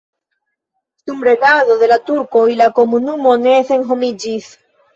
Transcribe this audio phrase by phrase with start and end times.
[1.09, 4.53] Dum regado de la turkoj la komunumo ne senhomiĝis.